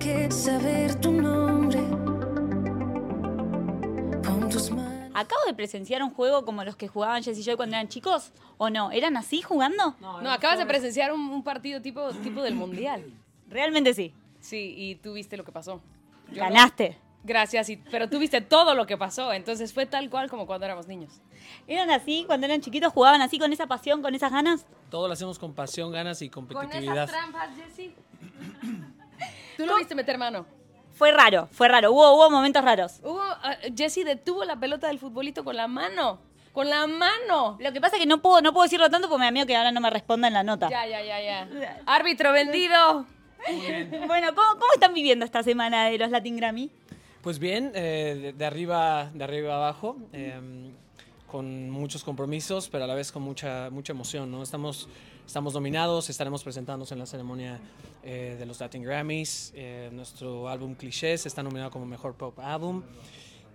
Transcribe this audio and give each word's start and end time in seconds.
que 0.00 0.30
saber 0.30 0.94
tu 0.98 1.12
nombre. 1.12 1.78
Pon 4.22 4.48
tus 4.50 4.70
manos. 4.70 5.10
Acabo 5.14 5.42
de 5.46 5.54
presenciar 5.54 6.02
un 6.02 6.10
juego 6.10 6.44
como 6.44 6.64
los 6.64 6.74
que 6.76 6.88
jugaban 6.88 7.22
Jess 7.22 7.38
y 7.38 7.42
Joy 7.42 7.56
cuando 7.56 7.76
eran 7.76 7.88
chicos, 7.88 8.32
¿o 8.56 8.70
no? 8.70 8.90
¿Eran 8.92 9.16
así 9.18 9.42
jugando? 9.42 9.94
No, 10.00 10.30
acabas 10.30 10.58
de 10.58 10.64
presenciar 10.66 11.12
un, 11.12 11.20
un 11.20 11.42
partido 11.42 11.82
tipo, 11.82 12.10
tipo 12.14 12.42
del 12.42 12.54
Mundial. 12.54 13.04
Realmente 13.48 13.92
sí. 13.92 14.14
Sí, 14.40 14.74
y 14.76 14.94
tú 14.94 15.12
viste 15.12 15.36
lo 15.36 15.44
que 15.44 15.52
pasó. 15.52 15.82
Yo 16.32 16.36
no. 16.36 16.48
Ganaste. 16.48 16.96
Gracias, 17.22 17.68
y, 17.68 17.76
pero 17.76 18.08
tú 18.08 18.18
viste 18.18 18.40
todo 18.40 18.74
lo 18.74 18.86
que 18.86 18.96
pasó, 18.96 19.34
entonces 19.34 19.74
fue 19.74 19.84
tal 19.84 20.08
cual 20.08 20.30
como 20.30 20.46
cuando 20.46 20.64
éramos 20.64 20.88
niños. 20.88 21.20
¿Eran 21.66 21.90
así 21.90 22.24
cuando 22.26 22.46
eran 22.46 22.62
chiquitos? 22.62 22.94
¿Jugaban 22.94 23.20
así 23.20 23.38
con 23.38 23.52
esa 23.52 23.66
pasión, 23.66 24.00
con 24.00 24.14
esas 24.14 24.32
ganas? 24.32 24.64
Todo 24.88 25.06
lo 25.06 25.12
hacemos 25.12 25.38
con 25.38 25.52
pasión, 25.52 25.92
ganas 25.92 26.22
y 26.22 26.30
Con 26.30 26.46
competitividad. 26.46 27.04
esas 27.04 27.10
trampas, 27.10 27.50
Jessy. 27.54 27.94
Tú 29.60 29.66
lo 29.66 29.76
viste 29.76 29.94
meter 29.94 30.18
mano. 30.18 30.46
Fue 30.92 31.12
raro, 31.12 31.48
fue 31.52 31.68
raro. 31.68 31.92
Hubo, 31.92 32.14
hubo 32.14 32.30
momentos 32.30 32.62
raros. 32.64 33.00
Hubo, 33.02 33.20
ah, 33.22 33.56
Jessy 33.74 34.04
detuvo 34.04 34.44
la 34.44 34.56
pelota 34.56 34.88
del 34.88 34.98
futbolito 34.98 35.44
con 35.44 35.56
la 35.56 35.66
mano. 35.68 36.20
Con 36.52 36.68
la 36.68 36.86
mano. 36.86 37.56
Lo 37.60 37.72
que 37.72 37.80
pasa 37.80 37.96
es 37.96 38.02
que 38.02 38.06
no 38.08 38.20
puedo, 38.20 38.42
no 38.42 38.52
puedo 38.52 38.64
decirlo 38.64 38.90
tanto 38.90 39.08
porque 39.08 39.20
me 39.20 39.24
da 39.26 39.30
miedo 39.30 39.46
que 39.46 39.56
ahora 39.56 39.70
no 39.72 39.80
me 39.80 39.88
responda 39.88 40.28
en 40.28 40.34
la 40.34 40.42
nota. 40.42 40.68
Ya, 40.68 40.86
ya, 40.86 41.00
ya, 41.02 41.20
ya. 41.20 41.80
Árbitro 41.86 42.32
vendido. 42.32 43.06
Bueno, 44.06 44.34
¿cómo, 44.34 44.48
¿cómo 44.52 44.72
están 44.74 44.92
viviendo 44.92 45.24
esta 45.24 45.42
semana 45.42 45.86
de 45.86 45.96
los 45.96 46.10
Latin 46.10 46.36
Grammy? 46.36 46.70
Pues 47.22 47.38
bien, 47.38 47.72
eh, 47.74 48.18
de, 48.20 48.32
de 48.32 48.44
arriba, 48.46 49.10
de 49.14 49.24
arriba 49.24 49.54
abajo, 49.56 49.96
eh, 50.12 50.40
con 51.30 51.70
muchos 51.70 52.02
compromisos, 52.02 52.68
pero 52.68 52.84
a 52.84 52.86
la 52.86 52.94
vez 52.94 53.12
con 53.12 53.22
mucha, 53.22 53.70
mucha 53.70 53.92
emoción. 53.92 54.30
¿no? 54.30 54.42
Estamos, 54.42 54.88
estamos 55.26 55.54
nominados, 55.54 56.10
estaremos 56.10 56.42
presentándonos 56.42 56.90
en 56.92 56.98
la 56.98 57.06
ceremonia 57.06 57.60
eh, 58.02 58.36
de 58.38 58.46
los 58.46 58.60
Latin 58.60 58.82
Grammys. 58.82 59.52
Eh, 59.54 59.90
nuestro 59.92 60.48
álbum 60.48 60.74
Clichés 60.74 61.26
está 61.26 61.42
nominado 61.42 61.70
como 61.70 61.86
Mejor 61.86 62.14
Pop 62.14 62.38
Album. 62.40 62.82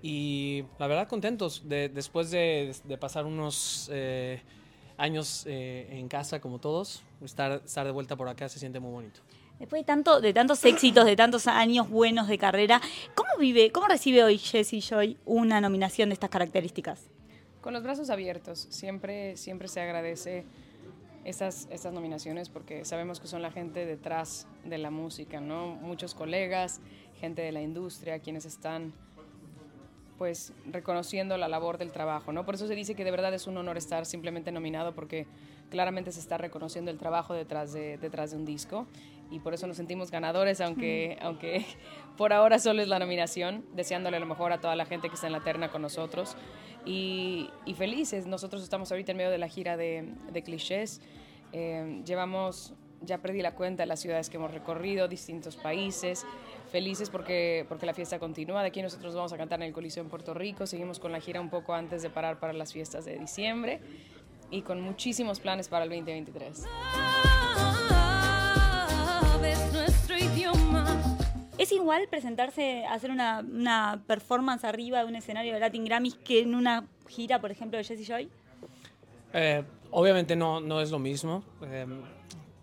Y 0.02 0.64
la 0.78 0.88
verdad 0.88 1.08
contentos 1.08 1.64
de, 1.68 1.90
después 1.90 2.32
de, 2.32 2.76
de 2.84 2.98
pasar 2.98 3.26
unos 3.26 3.90
eh, 3.92 4.42
años 4.98 5.46
eh, 5.48 5.88
en 5.92 6.08
casa 6.08 6.40
como 6.40 6.60
todos, 6.60 7.04
estar, 7.24 7.62
estar 7.66 7.86
de 7.86 7.92
vuelta 7.92 8.16
por 8.16 8.28
acá 8.30 8.50
se 8.50 8.60
siente 8.60 8.80
muy 8.80 8.92
bonito. 8.92 9.20
Después 9.60 9.82
de, 9.82 9.86
tanto, 9.86 10.20
de 10.20 10.34
tantos 10.34 10.64
éxitos, 10.66 11.06
de 11.06 11.16
tantos 11.16 11.48
años 11.48 11.90
buenos 11.90 12.28
de 12.28 12.38
carrera, 12.38 12.82
¿cómo 13.14 13.30
vive, 13.40 13.72
cómo 13.72 13.88
recibe 13.88 14.24
hoy 14.24 14.38
Jessie 14.38 14.82
Joy 14.82 15.18
una 15.26 15.62
nominación 15.62 16.10
de 16.10 16.14
estas 16.14 16.30
características? 16.30 17.15
Con 17.66 17.74
los 17.74 17.82
brazos 17.82 18.12
abiertos. 18.12 18.68
Siempre, 18.70 19.38
siempre 19.38 19.68
se 19.68 19.82
agradece 19.82 20.46
estas, 21.24 21.68
estas 21.72 21.94
nominaciones 21.94 22.48
porque 22.48 22.86
sabemos 22.86 23.20
que 23.20 23.26
son 23.26 23.42
la 23.42 23.50
gente 23.50 23.88
detrás 23.88 24.48
de 24.66 24.78
la 24.78 24.92
música, 24.92 25.42
¿no? 25.42 25.70
Muchos 25.70 26.14
colegas, 26.14 26.80
gente 27.20 27.42
de 27.42 27.52
la 27.52 27.64
industria, 27.64 28.20
quienes 28.20 28.46
están 28.46 28.94
pues 30.20 30.54
reconociendo 30.68 31.38
la 31.38 31.48
labor 31.48 31.80
del 31.80 31.92
trabajo, 31.92 32.32
¿no? 32.32 32.46
Por 32.46 32.54
eso 32.54 32.68
se 32.68 32.76
dice 32.76 32.94
que 32.94 33.04
de 33.04 33.10
verdad 33.10 33.34
es 33.34 33.48
un 33.48 33.58
honor 33.58 33.78
estar 33.78 34.06
simplemente 34.06 34.52
nominado 34.52 34.94
porque 34.94 35.26
claramente 35.72 36.12
se 36.12 36.20
está 36.20 36.38
reconociendo 36.38 36.92
el 36.92 37.00
trabajo 37.00 37.34
detrás 37.34 37.74
de, 37.74 37.98
detrás 37.98 38.30
de 38.30 38.38
un 38.38 38.46
disco 38.46 38.86
y 39.32 39.40
por 39.40 39.56
eso 39.56 39.66
nos 39.66 39.78
sentimos 39.78 40.12
ganadores, 40.12 40.62
aunque, 40.62 41.18
aunque 41.20 41.66
por 42.16 42.32
ahora 42.32 42.60
solo 42.60 42.84
es 42.84 42.88
la 42.88 43.00
nominación, 43.00 43.66
deseándole 43.74 44.20
lo 44.20 44.28
mejor 44.28 44.54
a 44.54 44.62
toda 44.62 44.76
la 44.76 44.86
gente 44.86 45.10
que 45.10 45.16
está 45.16 45.26
en 45.26 45.34
la 45.34 45.44
terna 45.44 45.70
con 45.70 45.82
nosotros 45.82 46.38
y, 46.86 47.50
y 47.66 47.74
felices. 47.74 48.26
Nosotros 48.28 48.64
estamos 48.64 48.92
ahorita 48.92 49.12
en 49.12 49.18
medio 49.18 49.32
de 49.32 49.38
la 49.38 49.48
gira 49.48 49.76
de, 49.78 50.14
de 50.32 50.42
clichés, 50.44 51.02
Eh, 51.58 52.02
llevamos, 52.06 52.74
ya 53.02 53.20
perdí 53.20 53.42
la 53.42 53.54
cuenta 53.56 53.84
de 53.84 53.88
las 53.88 54.02
ciudades 54.02 54.30
que 54.30 54.36
hemos 54.36 54.52
recorrido, 54.52 55.08
distintos 55.08 55.56
países, 55.56 56.26
felices 56.70 57.10
porque, 57.10 57.66
porque 57.70 57.86
la 57.86 57.94
fiesta 57.94 58.20
continúa. 58.20 58.62
De 58.62 58.68
aquí 58.68 58.82
nosotros 58.82 59.16
vamos 59.16 59.32
a 59.32 59.38
cantar 59.38 59.62
en 59.62 59.68
el 59.68 59.74
Coliseo 59.74 60.04
en 60.04 60.10
Puerto 60.10 60.34
Rico, 60.34 60.66
seguimos 60.66 61.00
con 61.00 61.12
la 61.14 61.22
gira 61.22 61.40
un 61.40 61.50
poco 61.50 61.74
antes 61.74 62.02
de 62.02 62.10
parar 62.10 62.40
para 62.40 62.52
las 62.52 62.74
fiestas 62.74 63.06
de 63.06 63.18
diciembre 63.18 63.80
y 64.52 64.64
con 64.64 64.82
muchísimos 64.82 65.40
planes 65.40 65.70
para 65.70 65.86
el 65.86 65.92
2023. 65.92 66.66
Igual 71.86 72.08
presentarse, 72.10 72.84
hacer 72.88 73.12
una, 73.12 73.42
una 73.42 74.04
performance 74.08 74.64
arriba 74.64 75.00
de 75.02 75.06
un 75.06 75.16
escenario 75.16 75.54
de 75.54 75.60
Latin 75.60 75.86
Grammys 75.86 76.16
que 76.16 76.40
en 76.42 76.56
una 76.56 76.88
gira, 77.08 77.40
por 77.40 77.52
ejemplo, 77.52 77.78
de 77.78 77.84
Jessie 77.84 78.06
Joy? 78.06 78.28
Eh, 79.34 79.64
obviamente 79.92 80.36
no, 80.36 80.60
no 80.60 80.82
es 80.82 80.90
lo 80.90 80.98
mismo. 80.98 81.44
Eh, 81.64 81.86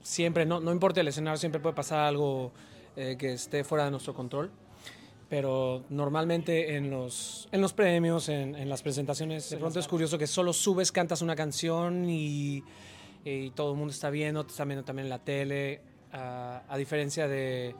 siempre, 0.02 0.44
no, 0.44 0.58
no 0.58 0.72
importa 0.72 1.00
el 1.00 1.06
escenario, 1.08 1.36
siempre 1.38 1.60
puede 1.60 1.76
pasar 1.76 2.00
algo 2.00 2.50
eh, 2.96 3.14
que 3.16 3.34
esté 3.34 3.62
fuera 3.62 3.84
de 3.84 3.92
nuestro 3.92 4.12
control. 4.12 4.50
Pero 5.28 5.84
normalmente 5.88 6.74
en 6.74 6.90
los, 6.90 7.48
en 7.52 7.60
los 7.60 7.72
premios, 7.72 8.28
en, 8.28 8.56
en 8.56 8.68
las 8.68 8.82
presentaciones, 8.82 9.48
de 9.50 9.56
pronto 9.56 9.78
es 9.78 9.86
curioso 9.86 10.18
que 10.18 10.26
solo 10.26 10.52
subes, 10.52 10.90
cantas 10.90 11.22
una 11.22 11.36
canción 11.36 12.10
y, 12.10 12.62
y 13.24 13.50
todo 13.50 13.70
el 13.70 13.78
mundo 13.78 13.92
está 13.92 14.10
viendo, 14.10 14.44
te 14.44 14.50
está 14.50 14.64
viendo 14.64 14.84
también 14.84 15.06
en 15.06 15.10
la 15.10 15.20
tele. 15.20 15.80
a- 16.12 16.62
a 16.68 16.76
diferencia 16.76 17.26
de, 17.28 17.74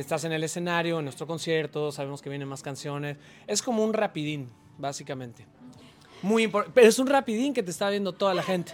estar 0.00 0.24
en 0.24 0.32
el 0.32 0.44
escenario, 0.44 0.98
en 0.98 1.04
nuestro 1.04 1.26
concierto, 1.26 1.92
sabemos 1.92 2.20
que 2.22 2.28
vienen 2.30 2.48
más 2.48 2.62
canciones. 2.62 3.16
Es 3.46 3.62
como 3.62 3.84
un 3.84 3.92
rapidín, 3.92 4.50
básicamente. 4.78 5.46
Muy 6.22 6.46
impor- 6.46 6.70
pero 6.74 6.88
es 6.88 6.98
un 6.98 7.06
rapidín 7.06 7.52
que 7.54 7.62
te 7.62 7.70
está 7.70 7.90
viendo 7.90 8.12
toda 8.12 8.34
la 8.34 8.42
gente. 8.42 8.72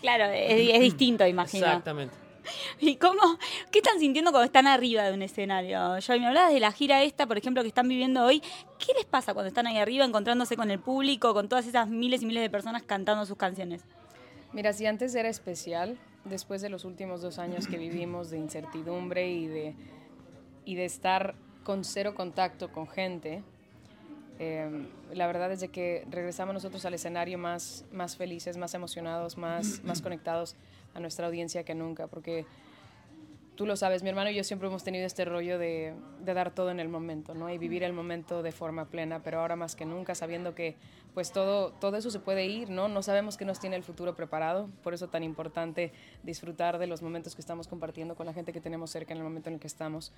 Claro, 0.00 0.24
es, 0.24 0.74
es 0.74 0.80
distinto, 0.80 1.26
imagino. 1.26 1.66
Exactamente. 1.66 2.14
¿Y 2.80 2.96
cómo? 2.96 3.20
¿Qué 3.70 3.78
están 3.78 4.00
sintiendo 4.00 4.32
cuando 4.32 4.46
están 4.46 4.66
arriba 4.66 5.04
de 5.04 5.14
un 5.14 5.22
escenario? 5.22 6.00
Joy, 6.00 6.18
me 6.18 6.26
hablabas 6.26 6.52
de 6.52 6.58
la 6.60 6.72
gira 6.72 7.02
esta, 7.04 7.26
por 7.26 7.38
ejemplo, 7.38 7.62
que 7.62 7.68
están 7.68 7.88
viviendo 7.88 8.24
hoy. 8.24 8.40
¿Qué 8.78 8.92
les 8.96 9.04
pasa 9.04 9.32
cuando 9.32 9.46
están 9.48 9.66
ahí 9.68 9.78
arriba, 9.78 10.04
encontrándose 10.04 10.56
con 10.56 10.70
el 10.70 10.80
público, 10.80 11.34
con 11.34 11.48
todas 11.48 11.66
esas 11.66 11.88
miles 11.88 12.22
y 12.22 12.26
miles 12.26 12.42
de 12.42 12.50
personas 12.50 12.82
cantando 12.82 13.24
sus 13.26 13.36
canciones? 13.36 13.82
Mira, 14.52 14.72
si 14.72 14.86
antes 14.86 15.14
era 15.14 15.28
especial, 15.28 15.96
después 16.24 16.60
de 16.62 16.68
los 16.68 16.84
últimos 16.84 17.22
dos 17.22 17.38
años 17.38 17.68
que 17.68 17.78
vivimos 17.78 18.30
de 18.30 18.38
incertidumbre 18.38 19.30
y 19.30 19.46
de, 19.46 19.74
y 20.64 20.76
de 20.76 20.84
estar 20.84 21.34
con 21.64 21.84
cero 21.84 22.14
contacto 22.14 22.72
con 22.72 22.88
gente, 22.88 23.42
eh, 24.38 24.86
la 25.12 25.26
verdad 25.26 25.52
es 25.52 25.60
de 25.60 25.68
que 25.68 26.04
regresamos 26.10 26.54
nosotros 26.54 26.84
al 26.84 26.94
escenario 26.94 27.38
más, 27.38 27.84
más 27.92 28.16
felices, 28.16 28.56
más 28.56 28.74
emocionados, 28.74 29.36
más, 29.36 29.82
más 29.84 30.02
conectados 30.02 30.56
a 30.94 31.00
nuestra 31.00 31.26
audiencia 31.26 31.64
que 31.64 31.74
nunca, 31.74 32.06
porque 32.06 32.44
tú 33.62 33.66
lo 33.66 33.76
sabes, 33.76 34.02
mi 34.02 34.08
hermano 34.08 34.28
y 34.28 34.34
yo 34.34 34.42
siempre 34.42 34.66
hemos 34.66 34.82
tenido 34.82 35.06
este 35.06 35.24
rollo 35.24 35.56
de, 35.56 35.94
de 36.18 36.34
dar 36.34 36.52
todo 36.52 36.72
en 36.72 36.80
el 36.80 36.88
momento, 36.88 37.32
¿no? 37.32 37.48
Y 37.48 37.58
vivir 37.58 37.84
el 37.84 37.92
momento 37.92 38.42
de 38.42 38.50
forma 38.50 38.86
plena, 38.86 39.22
pero 39.22 39.38
ahora 39.38 39.54
más 39.54 39.76
que 39.76 39.84
nunca, 39.84 40.16
sabiendo 40.16 40.52
que 40.56 40.74
pues 41.14 41.30
todo, 41.30 41.70
todo 41.70 41.96
eso 41.96 42.10
se 42.10 42.18
puede 42.18 42.44
ir, 42.44 42.70
¿no? 42.70 42.88
No 42.88 43.04
sabemos 43.04 43.36
qué 43.36 43.44
nos 43.44 43.60
tiene 43.60 43.76
el 43.76 43.84
futuro 43.84 44.16
preparado, 44.16 44.68
por 44.82 44.94
eso 44.94 45.10
tan 45.10 45.22
importante 45.22 45.92
disfrutar 46.24 46.80
de 46.80 46.88
los 46.88 47.02
momentos 47.02 47.36
que 47.36 47.40
estamos 47.40 47.68
compartiendo 47.68 48.16
con 48.16 48.26
la 48.26 48.32
gente 48.32 48.52
que 48.52 48.60
tenemos 48.60 48.90
cerca 48.90 49.12
en 49.12 49.18
el 49.18 49.22
momento 49.22 49.48
en 49.48 49.54
el 49.54 49.60
que 49.60 49.68
estamos. 49.68 50.12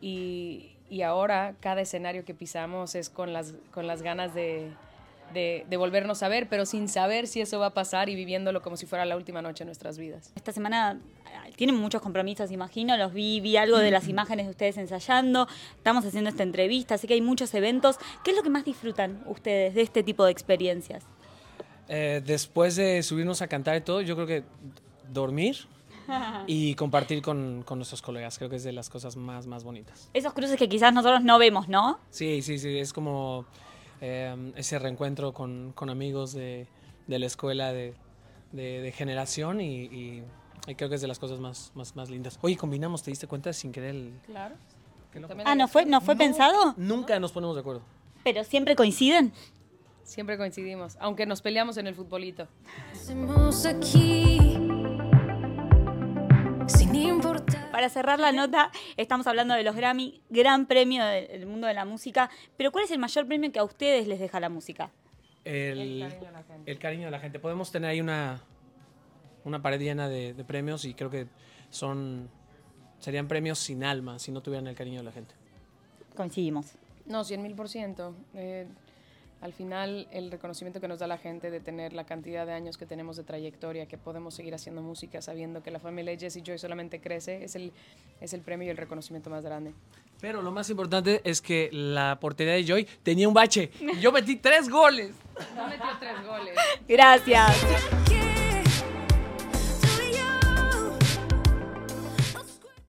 Y, 0.00 0.72
y 0.88 1.02
ahora 1.02 1.54
cada 1.60 1.82
escenario 1.82 2.24
que 2.24 2.34
pisamos 2.34 2.96
es 2.96 3.08
con 3.08 3.32
las, 3.32 3.54
con 3.70 3.86
las 3.86 4.02
ganas 4.02 4.34
de, 4.34 4.72
de, 5.32 5.66
de 5.68 5.76
volvernos 5.76 6.22
a 6.22 6.28
ver, 6.28 6.48
pero 6.48 6.66
sin 6.66 6.88
saber 6.88 7.26
si 7.26 7.40
eso 7.40 7.58
va 7.58 7.66
a 7.66 7.74
pasar 7.74 8.08
y 8.08 8.14
viviéndolo 8.14 8.62
como 8.62 8.76
si 8.76 8.86
fuera 8.86 9.04
la 9.04 9.16
última 9.16 9.42
noche 9.42 9.64
de 9.64 9.66
nuestras 9.66 9.98
vidas. 9.98 10.32
Esta 10.34 10.52
semana 10.52 11.00
eh, 11.26 11.52
tienen 11.56 11.76
muchos 11.76 12.02
compromisos, 12.02 12.50
imagino. 12.50 12.96
Los 12.96 13.12
vi, 13.12 13.40
vi 13.40 13.56
algo 13.56 13.78
de 13.78 13.90
las 13.90 14.08
imágenes 14.08 14.46
de 14.46 14.50
ustedes 14.50 14.76
ensayando. 14.76 15.46
Estamos 15.76 16.04
haciendo 16.04 16.30
esta 16.30 16.42
entrevista, 16.42 16.94
así 16.94 17.06
que 17.06 17.14
hay 17.14 17.22
muchos 17.22 17.52
eventos. 17.54 17.96
¿Qué 18.24 18.30
es 18.30 18.36
lo 18.36 18.42
que 18.42 18.50
más 18.50 18.64
disfrutan 18.64 19.22
ustedes 19.26 19.74
de 19.74 19.82
este 19.82 20.02
tipo 20.02 20.24
de 20.24 20.32
experiencias? 20.32 21.04
Eh, 21.88 22.22
después 22.24 22.76
de 22.76 23.02
subirnos 23.02 23.42
a 23.42 23.48
cantar 23.48 23.76
y 23.76 23.80
todo, 23.80 24.00
yo 24.00 24.14
creo 24.14 24.26
que 24.26 24.44
dormir 25.12 25.56
y 26.46 26.74
compartir 26.74 27.22
con, 27.22 27.62
con 27.64 27.78
nuestros 27.78 28.02
colegas. 28.02 28.38
Creo 28.38 28.50
que 28.50 28.56
es 28.56 28.64
de 28.64 28.72
las 28.72 28.88
cosas 28.88 29.16
más, 29.16 29.46
más 29.46 29.64
bonitas. 29.64 30.08
Esos 30.14 30.32
cruces 30.32 30.56
que 30.56 30.68
quizás 30.68 30.94
nosotros 30.94 31.22
no 31.22 31.38
vemos, 31.38 31.68
¿no? 31.68 31.98
Sí, 32.10 32.42
sí, 32.42 32.58
sí. 32.58 32.78
Es 32.78 32.92
como 32.92 33.44
eh, 34.00 34.52
ese 34.56 34.78
reencuentro 34.78 35.32
con, 35.32 35.72
con 35.74 35.90
amigos 35.90 36.32
de, 36.32 36.66
de 37.06 37.18
la 37.18 37.26
escuela 37.26 37.72
de, 37.72 37.94
de- 38.52 38.80
de 38.80 38.92
generación 38.92 39.60
y, 39.60 39.84
y- 39.84 40.24
y 40.66 40.74
creo 40.74 40.88
que 40.90 40.94
es 40.96 41.00
de 41.00 41.08
las 41.08 41.18
cosas 41.18 41.40
más, 41.40 41.72
más, 41.74 41.96
más 41.96 42.10
lindas. 42.10 42.38
Oye, 42.42 42.56
combinamos, 42.56 43.02
¿te 43.02 43.10
diste 43.10 43.26
cuenta 43.26 43.52
sin 43.52 43.72
querer? 43.72 43.94
el- 43.94 44.12
Claro. 44.26 44.54
Ah, 45.44 45.54
¿no 45.56 45.66
fue, 45.66 45.86
no 45.86 46.00
fue 46.00 46.14
pensado? 46.16 46.74
Nunca 46.76 47.18
nos 47.18 47.32
ponemos 47.32 47.56
de 47.56 47.60
acuerdo. 47.60 47.82
Pero 48.22 48.44
siempre 48.44 48.76
coinciden. 48.76 49.32
Siempre 50.04 50.36
coincidimos, 50.36 50.96
aunque 51.00 51.26
nos 51.26 51.40
peleamos 51.42 51.76
en 51.78 51.86
el 51.86 51.94
futbolito. 51.94 52.46
Hacemos 52.92 53.64
aquí. 53.66 54.56
Para 57.80 57.88
cerrar 57.88 58.20
la 58.20 58.30
nota, 58.30 58.70
estamos 58.98 59.26
hablando 59.26 59.54
de 59.54 59.62
los 59.62 59.74
Grammy, 59.74 60.20
gran 60.28 60.66
premio 60.66 61.02
de- 61.02 61.28
del 61.28 61.46
mundo 61.46 61.66
de 61.66 61.72
la 61.72 61.86
música. 61.86 62.28
Pero 62.58 62.70
¿cuál 62.72 62.84
es 62.84 62.90
el 62.90 62.98
mayor 62.98 63.26
premio 63.26 63.50
que 63.50 63.58
a 63.58 63.64
ustedes 63.64 64.06
les 64.06 64.20
deja 64.20 64.38
la 64.38 64.50
música? 64.50 64.90
El, 65.46 65.78
cariño 66.02 66.26
de 66.26 66.30
la 66.30 66.42
gente. 66.42 66.70
el 66.72 66.78
cariño 66.78 67.04
de 67.06 67.10
la 67.10 67.18
gente. 67.20 67.38
Podemos 67.38 67.72
tener 67.72 67.88
ahí 67.88 68.02
una, 68.02 68.42
una 69.44 69.62
pared 69.62 69.80
llena 69.80 70.10
de, 70.10 70.34
de 70.34 70.44
premios 70.44 70.84
y 70.84 70.92
creo 70.92 71.08
que 71.08 71.26
son 71.70 72.28
serían 72.98 73.28
premios 73.28 73.58
sin 73.58 73.82
alma 73.82 74.18
si 74.18 74.30
no 74.30 74.42
tuvieran 74.42 74.66
el 74.66 74.74
cariño 74.74 74.98
de 74.98 75.04
la 75.04 75.12
gente. 75.12 75.34
Coincidimos. 76.14 76.74
No, 77.06 77.24
100 77.24 77.42
mil 77.42 77.54
por 77.54 77.70
ciento. 77.70 78.14
Eh, 78.34 78.66
al 79.40 79.52
final, 79.54 80.06
el 80.10 80.30
reconocimiento 80.30 80.80
que 80.80 80.88
nos 80.88 80.98
da 80.98 81.06
la 81.06 81.16
gente 81.16 81.50
de 81.50 81.60
tener 81.60 81.94
la 81.94 82.04
cantidad 82.04 82.44
de 82.46 82.52
años 82.52 82.76
que 82.76 82.84
tenemos 82.84 83.16
de 83.16 83.24
trayectoria, 83.24 83.86
que 83.86 83.96
podemos 83.96 84.34
seguir 84.34 84.54
haciendo 84.54 84.82
música 84.82 85.22
sabiendo 85.22 85.62
que 85.62 85.70
la 85.70 85.78
familia 85.78 86.12
de 86.12 86.18
Jesse 86.18 86.42
Joy 86.42 86.58
solamente 86.58 87.00
crece, 87.00 87.42
es 87.42 87.56
el, 87.56 87.72
es 88.20 88.34
el 88.34 88.42
premio 88.42 88.66
y 88.66 88.70
el 88.70 88.76
reconocimiento 88.76 89.30
más 89.30 89.44
grande. 89.44 89.72
Pero 90.20 90.42
lo 90.42 90.52
más 90.52 90.68
importante 90.68 91.22
es 91.24 91.40
que 91.40 91.70
la 91.72 92.18
portería 92.20 92.52
de 92.52 92.64
Joy 92.64 92.86
tenía 93.02 93.26
un 93.26 93.34
bache. 93.34 93.70
Y 93.80 93.98
yo 94.00 94.12
metí 94.12 94.36
tres 94.36 94.68
goles. 94.68 95.12
No 95.56 95.66
metió 95.66 95.86
tres 95.98 96.26
goles. 96.26 96.54
Gracias. 96.86 97.99